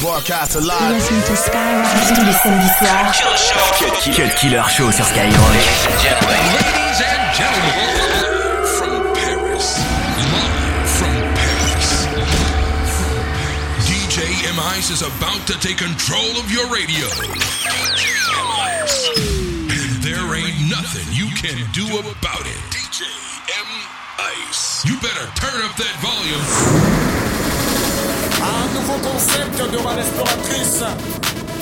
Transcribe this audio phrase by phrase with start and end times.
[0.00, 0.94] Broadcast alive.
[0.94, 3.12] Listen to Skyrock tous les samedis soirs.
[4.16, 5.52] Cut Killer Show sur Skyrock.
[6.24, 7.74] Ladies and gentlemen,
[8.78, 9.76] from Paris,
[10.32, 12.08] live from Paris,
[13.84, 17.06] DJ M Ice is about to take control of your radio.
[17.06, 18.08] DJ
[18.40, 18.48] M
[19.68, 22.60] And there ain't nothing you can do about it.
[22.72, 23.68] DJ M
[24.48, 24.82] Ice.
[24.86, 27.29] You better turn up that volume.
[28.42, 30.82] Un nouveau concept de run exploratrice.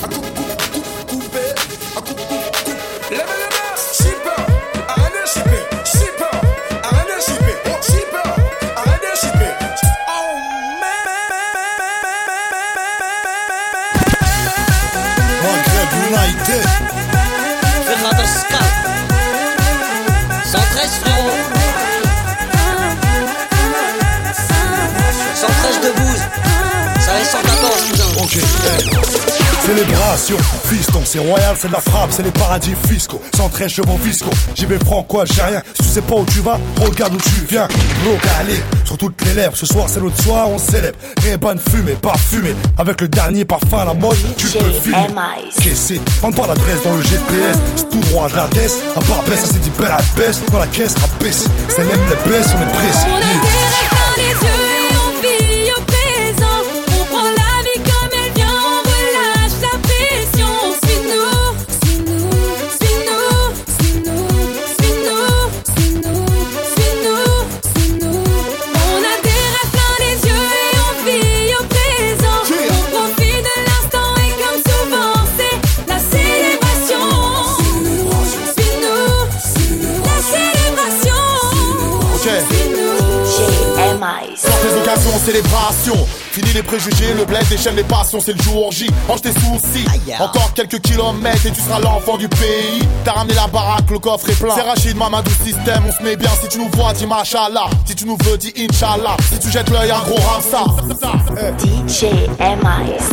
[0.01, 2.71] À coupe, coupe, coupe, coupe, coupe, coupe.
[3.11, 3.59] Lève les mains.
[29.79, 33.21] Célébration, fiston, c'est royal, c'est de la frappe, c'est les paradis fiscaux.
[33.33, 35.61] 113 chevaux fiscaux, j'y vais franco algérien.
[35.73, 37.65] Si tu sais pas où tu vas, regarde où tu viens.
[38.03, 39.55] Localé, sur toutes les lèvres.
[39.55, 40.97] Ce soir, c'est notre soir, on célèbre.
[41.23, 42.53] Réban fumé, parfumé.
[42.77, 45.07] Avec le dernier parfum à la mode, tu peux filmer.
[45.07, 45.63] JMIs.
[45.63, 47.57] Caissé, prends pas l'adresse dans le GPS.
[47.77, 48.71] C'est tout droit de la DES.
[48.97, 50.41] À part baisse, c'est dit belle à baisse.
[50.51, 51.45] Dans la caisse, rabaisse.
[51.69, 53.07] C'est même les baisses, on est pressé.
[85.29, 86.07] Célébration.
[86.31, 88.89] Fini les préjugés, le bled déchaîne les passions, c'est le jour J.
[89.07, 89.85] Range tes soucis.
[90.19, 92.81] Encore quelques kilomètres et tu seras l'enfant du pays.
[93.03, 94.55] T'as ramené la baraque, le coffre est plein.
[94.55, 96.29] C'est Rachid, Mamadou, système, on se met bien.
[96.41, 97.69] Si tu nous vois, dis machallah.
[97.85, 99.17] Si tu nous veux, dis Inch'Allah.
[99.31, 100.65] Si tu jettes l'œil, un gros ramsa.
[101.87, 103.03] DJMIs.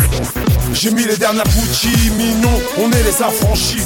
[0.73, 3.83] J'ai mis les dernières Gucci, Mignon, on est les affranchis.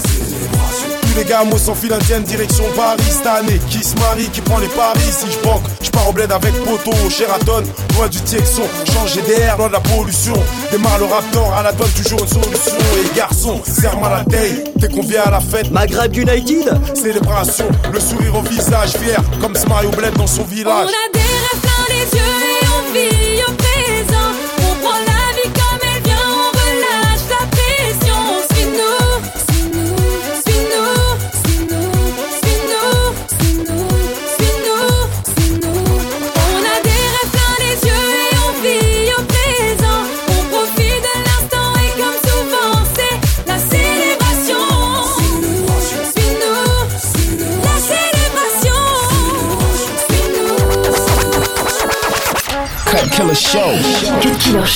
[1.10, 3.60] Tous les gars, moi sans fil indienne, direction Paris cette année.
[3.68, 5.00] Qui se marie, qui prend les paris.
[5.10, 7.64] Si je banque, je pars au bled avec Poto, Sheraton,
[7.96, 8.62] loin du Texon.
[8.92, 10.34] Changer d'air, loin de la pollution.
[10.70, 12.76] Démarre le raptor, à la donne toujours une solution.
[13.02, 14.62] Et garçon, serre-moi la taille.
[14.80, 17.66] T'es qu'on vient à la fête, Maghreb United célébration.
[17.92, 20.90] Le sourire au visage, fier, comme ce Mario Bled dans son On village.
[20.90, 22.24] a des rêves plein les yeux
[22.62, 23.19] et on vit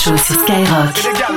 [0.04, 1.33] Show sur Skyrock.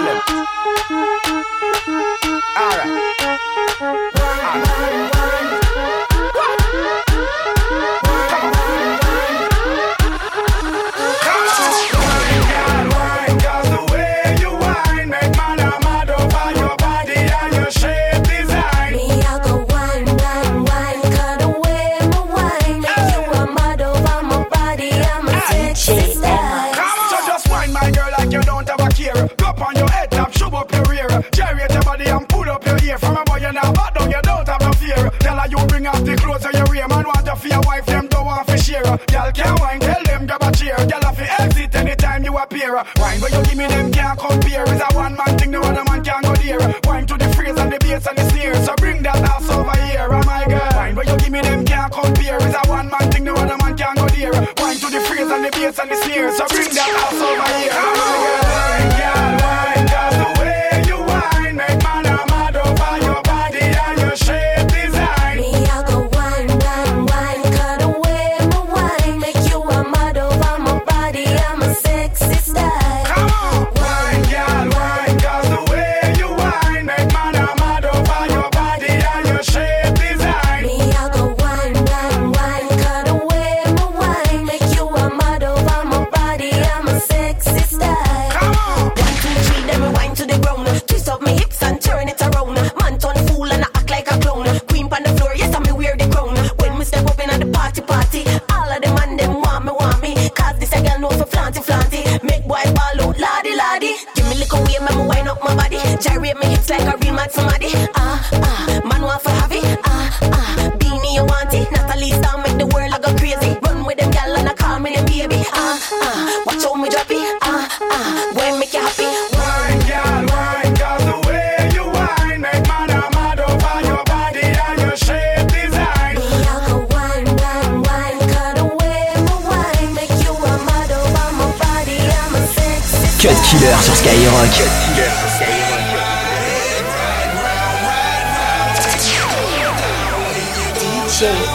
[106.77, 107.71] Like a real mad somebody.
[107.95, 109.79] Ah ah, man want for have it.
[109.83, 111.69] Ah ah, beanie you want it.
[111.71, 113.57] Natalie star make the world I go crazy.
[113.63, 115.43] Run with them gal and I call me them baby.
[115.53, 117.37] Ah ah, watch how me drop it.
[117.41, 119.07] Ah ah, boy make you happy.
[119.37, 124.45] Wine, girl, wine, 'cause the way you whine make man a mad over your body
[124.67, 126.15] and your shape design.
[126.21, 130.91] Me I go wine, wine, wine, 'cause the way me wine make you a mad
[130.99, 131.97] over my body.
[132.21, 133.27] I'm a sexy.
[133.27, 135.16] Cut Killer sur Skyrock.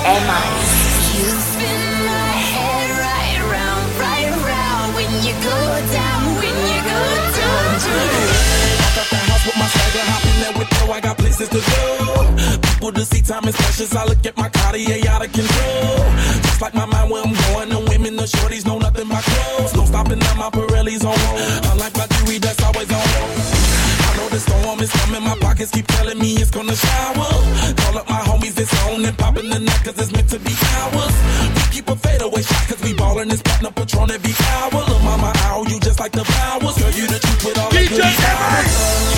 [0.02, 0.42] DJ M.I.
[1.14, 5.58] You spin my head right round, right round when you go
[5.92, 7.00] down, when you go
[7.38, 7.62] down.
[8.94, 11.60] Got the house with my swagger, hop in there with yo, I got places to
[11.60, 11.78] go.
[12.62, 13.94] People to see, time is precious.
[13.94, 15.96] I look at my Cartier out of control.
[16.42, 19.74] Just like my mind where I'm going, women, shorties nothing but clothes.
[19.74, 21.14] No stopping my Pirelli's on.
[22.42, 22.98] That's always on.
[22.98, 27.28] I know storm is coming, my pockets keep telling me it's gonna shower.
[27.76, 28.11] Call up
[28.62, 31.14] it's on and popping the neck, cause it's meant to be ours.
[31.54, 34.84] We keep a fadeaway shot, cause we ballin' this platinum patron every hour.
[34.88, 36.78] Look, mama, ow, you just like the powers.
[36.78, 39.11] Girl, you the truth with all the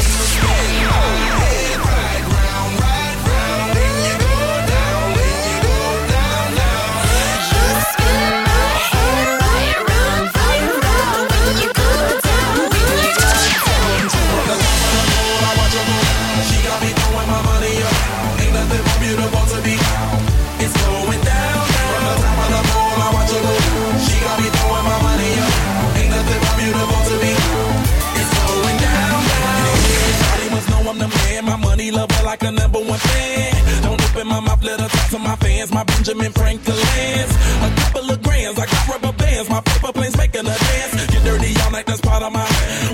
[36.05, 37.33] Benjamin Franklin's.
[37.65, 39.49] A couple of grands, I got rubber bands.
[39.49, 41.07] My paper planes making a dance.
[41.09, 42.45] Get dirty all night, that's part of my.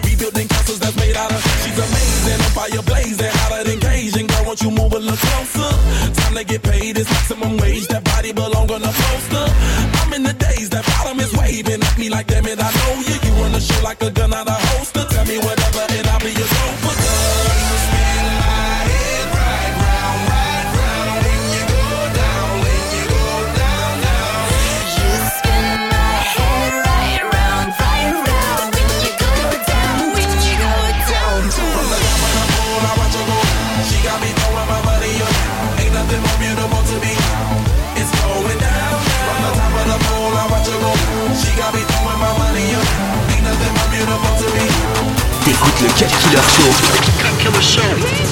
[0.04, 1.42] We building castles that's made out of.
[1.66, 4.26] She's amazing, on fire blazing, hotter than Cajun.
[4.28, 5.70] Girl, won't you move a little closer?
[6.22, 7.88] Time to get paid, it's maximum wage.
[7.88, 9.46] That body belong on a poster.
[9.98, 12.94] I'm in the days, that bottom is waving at me like, damn it, I know
[12.94, 13.16] you.
[13.26, 15.09] You run the show like a gun out of holster.
[45.82, 46.42] Le Cut Killer
[47.62, 48.29] Show.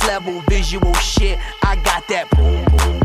[0.00, 1.38] Next level visual shit.
[1.62, 2.99] I got that boom, boom,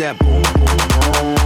[0.00, 1.36] that boom boom boom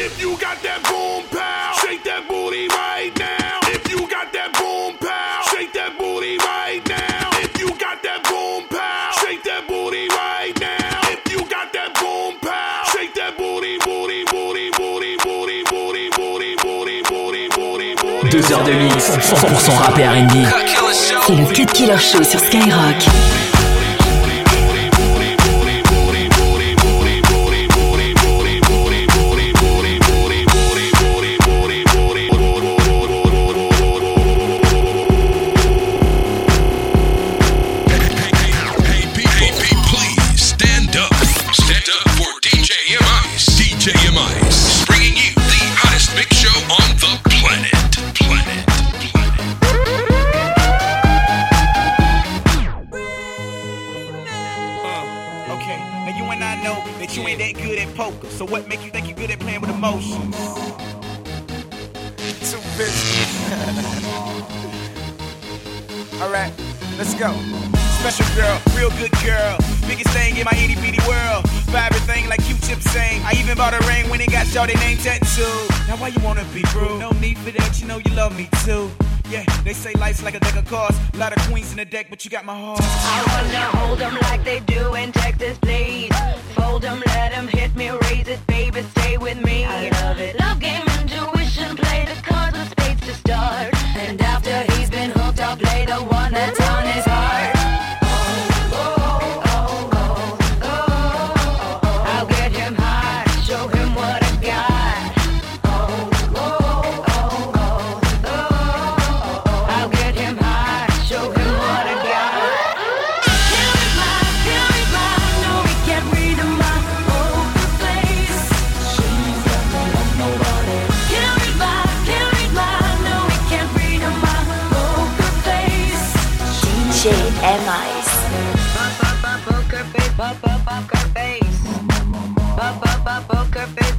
[0.00, 3.60] If you got that boom pow, shake that booty right now.
[3.68, 7.36] If you got that boom pow, shake that booty right now.
[7.44, 11.12] If you got that boom pow, shake that booty right now.
[11.12, 16.56] If you got that boom pow, shake that booty, booty, booty, booty, booty, booty, booty,
[16.64, 18.30] booty, booty, booty, booty.
[18.32, 20.48] Deux heures de mix, 100% rap et R&B.
[20.96, 23.04] C'est le Cut Killer Show sur Skyrock.
[57.38, 58.26] That good at poker.
[58.28, 60.36] So what make you think you're good at playing with emotions?
[62.50, 63.24] Too busy.
[66.22, 66.52] All right,
[66.98, 67.32] let's go.
[68.00, 69.56] Special girl, real good girl.
[69.86, 71.44] Biggest thing in my itty bitty world.
[71.72, 73.22] Buy everything like Q-tip saying.
[73.24, 75.70] I even bought a ring when it got short name tattooed.
[75.86, 76.98] Now why you wanna be rude?
[76.98, 78.90] No need for that, you know you love me too.
[79.30, 80.98] Yeah, they say life's like a deck of cards.
[81.14, 82.80] A lot of queens in the deck, but you got my heart.
[82.82, 86.10] I wanna hold them like they do in Texas, please.
[86.58, 89.64] Fold them, let them hit me, raise it, baby, stay with me.
[89.64, 90.38] I love it.
[90.38, 93.74] Love game, intuition, play the cards with spades to start.
[93.96, 97.07] And after he's been hooked, I'll play the one that's on his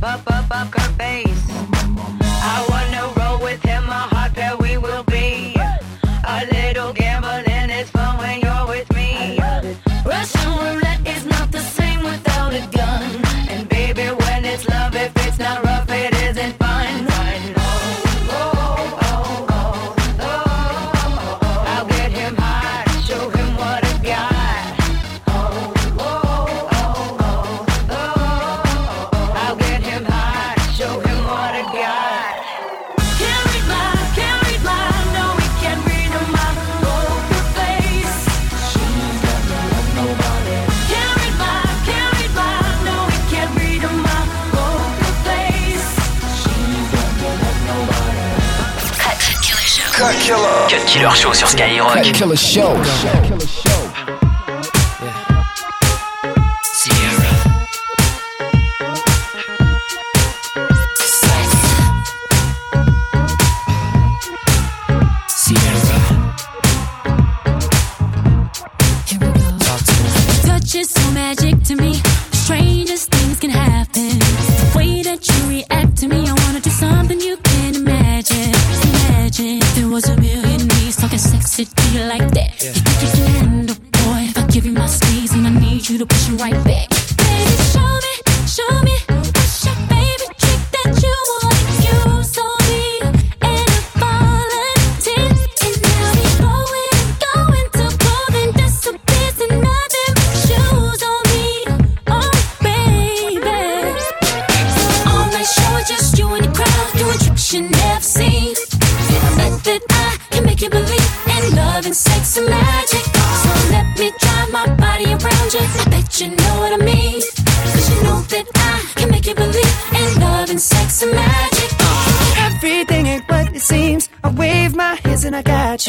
[0.02, 1.69] Poker up her face.
[50.10, 50.68] Cut Killer.
[50.68, 52.02] Cut Killer Show sur Skyrock.
[52.02, 53.79] Cut Killer Show.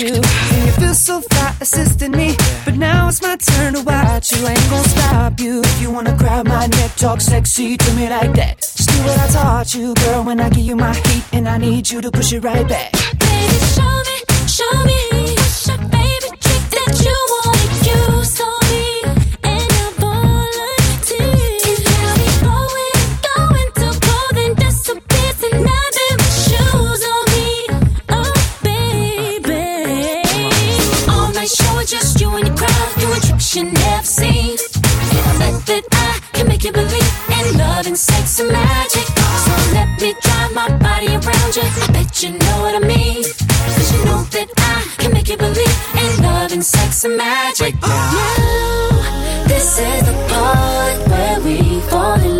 [0.00, 0.14] You.
[0.52, 2.36] And you feel so fly assisting me.
[2.64, 4.46] But now it's my turn to watch you.
[4.46, 5.60] Ain't gonna stop you.
[5.60, 8.60] If you wanna grab my neck, talk sexy to me like that.
[8.60, 10.24] Just do what I taught you, girl.
[10.24, 12.92] When I give you my heat, and I need you to push it right back.
[13.18, 15.09] Baby, show me, show me.
[36.60, 39.06] Make you believe in love and sex and magic.
[39.44, 41.62] So let me drive my body around you.
[41.62, 43.24] I bet you know what I mean.
[43.24, 47.80] Cause you know that I can make you believe in love and sex and magic.
[47.80, 52.39] Now, this is the part where we fall in love.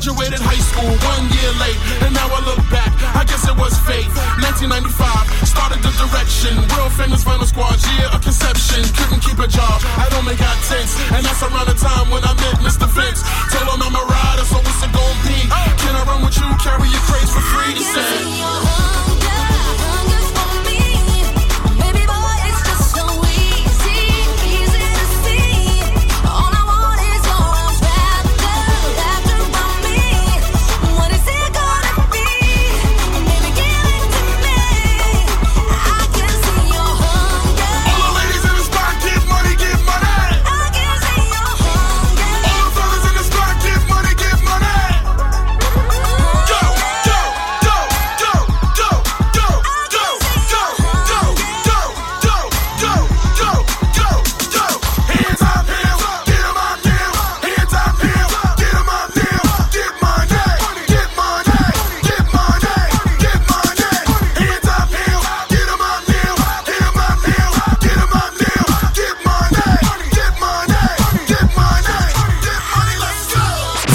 [0.00, 2.88] Graduated high school one year late, and now I look back.
[3.12, 4.08] I guess it was fate.
[4.40, 4.96] 1995
[5.44, 6.56] started the direction.
[6.72, 8.80] World famous final squad, year a conception.
[8.96, 9.76] Couldn't keep a job.
[10.00, 12.88] I don't make out tense, and that's around the time when I met Mr.
[12.88, 13.20] Vince.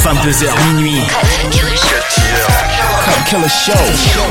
[0.06, 1.02] 22h minuit.
[3.50, 3.50] Show.
[3.50, 4.22] Show.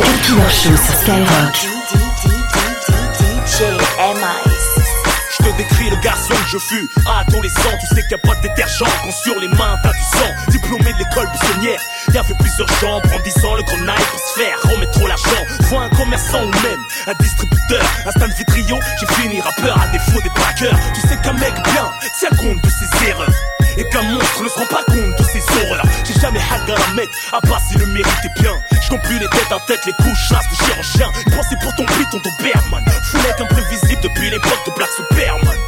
[5.30, 8.36] Je te décris le garçon que je fus Adolescent, tu sais qu'il n'y a pas
[8.36, 11.80] de détergent Quand sur les mains t'as du sang Diplômé de l'école buissonnière
[12.12, 16.44] Y'avait plusieurs gens brandissant le grenaille Pour se faire remettre trop l'argent Faut un commerçant
[16.44, 21.00] ou même un distributeur Un stand vitrio, j'ai fini rappeur à défaut des braqueurs Tu
[21.08, 23.34] sais qu'un mec bien tient compte de ses erreurs
[23.76, 26.78] et qu'un monstre ne se rend pas compte de ses horreurs J'ai jamais hack à
[26.78, 28.52] la mettre, à part si le mérite est bien.
[28.82, 32.04] Je plus les têtes en tête, les couches, chasse de chirurgien Pensez pour ton prix,
[32.10, 35.58] ton Doberman Fou mec imprévisible depuis l'époque de Black Superman.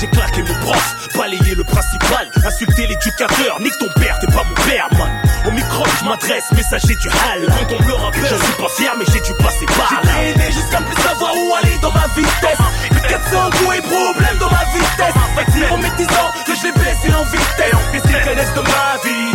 [0.00, 4.54] J'ai claqué mon prof, balayé le principal, insulté l'éducateur, nique ton père, t'es pas mon
[4.68, 5.27] père, man.
[5.58, 7.42] Micro, je m'adresse, messager du hal.
[7.50, 9.98] Quand on me le rappelle, je suis pas fier, mais j'ai dû passer par là.
[10.04, 12.62] J'ai traîné jusqu'à plus savoir où aller dans ma vitesse.
[12.90, 15.18] Plus de 400 coups et problèmes dans ma vitesse.
[15.34, 17.74] Fait en mes 10 ans que je l'ai baissé en vitesse.
[17.90, 19.34] Qu'est-ce qu'ils connaissent de ma vie?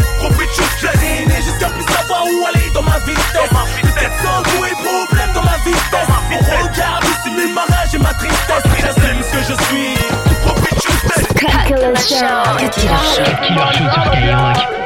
[0.56, 3.52] Juste, j'ai traîné jusqu'à plus savoir où aller dans ma vitesse.
[3.82, 6.08] Plus de 400 coups et problèmes dans ma vitesse.
[6.32, 8.64] On regarde, dissimule ma rage et ma tristesse.
[8.80, 9.96] J'assume ce que je suis.
[11.36, 12.44] Cut Killer Show.
[12.60, 13.24] Cut Killer Show.
[13.26, 14.83] Cut Killer Show sur Skyrock.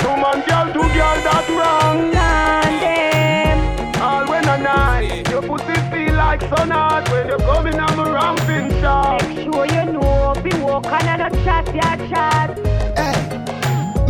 [0.00, 2.14] To man, girl to girl, that's wrong.
[2.14, 4.02] And them.
[4.02, 7.96] All when a night, your pussy feel like sun hot when you come in on
[7.96, 9.22] the ramping shop.
[9.22, 13.27] Make sure you know, be walking and a chat, ya chat.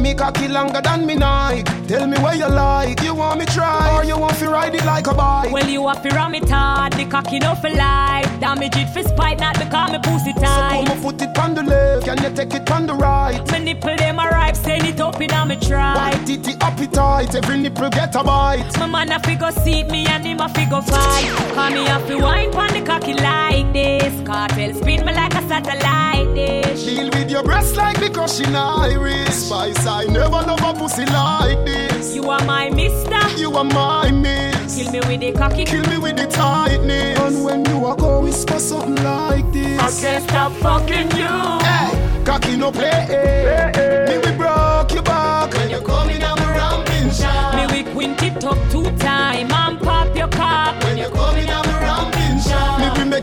[0.08, 1.64] Me cocky longer than me Nike.
[1.86, 3.02] Tell me where you like.
[3.02, 5.52] You want me try or you want to ride it like a bike?
[5.52, 8.24] Well, you have to ram it hard, the cocky no for life.
[8.40, 10.86] Damage it for spite, not because me pussy tight.
[10.86, 13.46] So come put it on the left, can you take it on the right?
[13.50, 15.94] My nipple them a ripe, send it up in a me try.
[15.94, 18.78] White titty appetite, every nipple get a bite.
[18.78, 21.28] My man a figure seat me and him a figure fight.
[21.54, 24.14] Call me have to wine pon the cocky like this.
[24.58, 26.84] Kartel spin me like a satellite dish.
[26.84, 29.46] Deal with your breasts like the crushing iris.
[29.46, 32.12] Spice, I never love a pussy like this.
[32.12, 33.20] You are my mister.
[33.38, 34.74] You are my miss.
[34.76, 35.64] Kill me with the cocky.
[35.64, 37.20] Kill me with the tightness.
[37.20, 39.78] And when you walk out, whisper something like this.
[39.78, 41.28] I can't stop fucking you.
[41.62, 43.06] Hey, cocky no play.
[43.06, 43.77] Me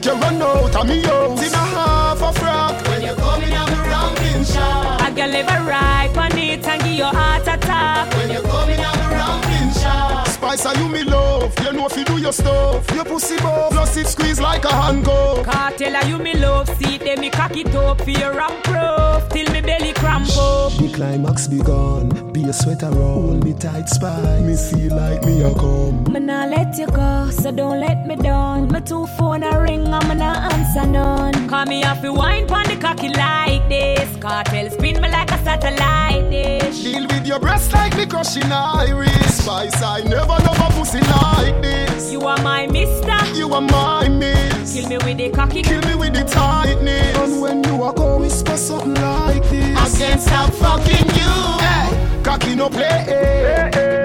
[0.06, 2.88] you run out of me house in a half a frock.
[2.88, 5.02] When you coming on the ramping shot.
[5.02, 8.13] I can live a right on it and give your heart attack.
[8.13, 10.28] When you coming on the ramping shot.
[10.28, 11.64] Spice, are you me love?
[11.86, 12.91] You know if you do your stuff.
[12.95, 15.45] Your pussy buff, plus it squeeze like a handcuff.
[15.45, 19.30] Kartel are you me love, see them me cock it up for your ramp proof
[19.30, 20.71] till me belly cramp up.
[20.74, 22.10] The climax begun.
[22.34, 24.48] Be a sweater roll, hold me tight spine.
[24.48, 26.12] Me feel like me a come.
[26.12, 28.67] Me nah let you go, so don't let me down.
[28.71, 31.48] My two phone a ring, I'm not answer none.
[31.48, 34.10] Call me off the wine pon the cocky like this.
[34.17, 36.82] Kartel spin me like a satellite dish.
[36.82, 39.36] Deal with your breast like me crushing iris.
[39.36, 41.74] Spice, I never love a pussy like this.
[42.11, 43.17] You are my mister.
[43.35, 44.73] You are my miss.
[44.73, 45.61] Kill me with the cocky.
[45.61, 47.17] Kill me with the tightness.
[47.17, 49.77] And when you walk out, whisper something like this.
[49.77, 51.33] I can't stop fucking you.
[51.65, 53.05] Hey, cocky no play.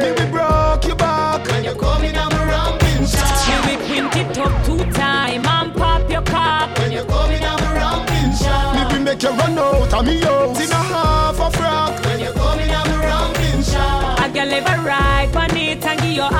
[0.02, 3.66] Me we broke your back when you coming on the ramping shot.
[3.66, 6.76] Me we quint it up two time and pop your cock.
[6.78, 8.74] When you coming on the ramping shot.
[8.74, 12.04] Me we make you run out of me house in a half a frock.
[12.04, 14.20] When you coming on the ramping shot.
[14.20, 16.33] I can live a right on it and give your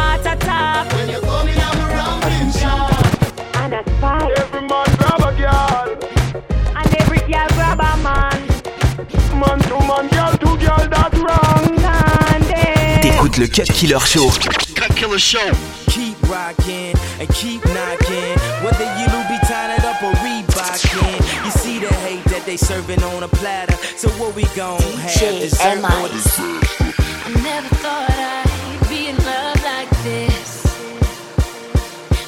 [13.41, 14.29] le Cut Killer Show.
[14.75, 15.51] Cut Killer Show.
[15.89, 18.37] Keep rocking and keep knocking.
[18.63, 21.45] Whether you Louboutin it up or Reebokin.
[21.47, 23.73] You see the hate that they serving on a platter.
[23.97, 25.41] So what we gon' have?
[25.41, 25.65] Dessert?
[25.65, 30.67] I never thought I'd be in love like this.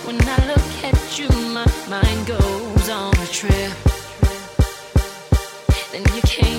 [0.07, 3.73] When I look at you, my mind goes on a trip.
[5.93, 6.52] Then you.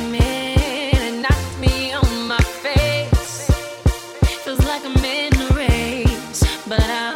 [4.73, 7.12] like I'm in a race, but I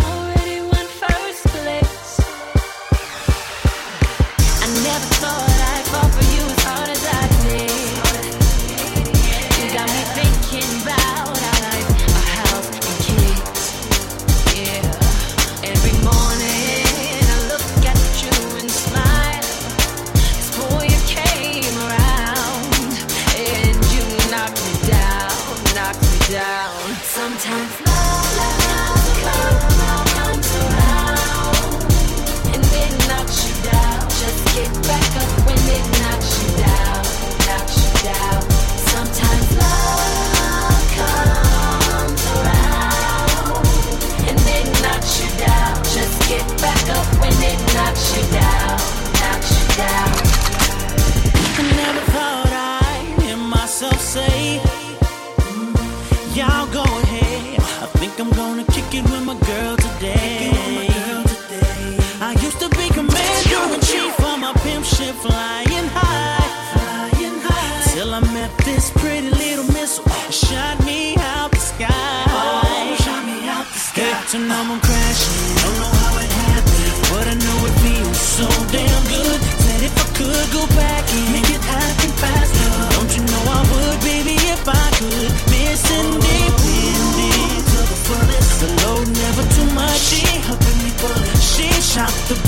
[91.98, 92.47] shot the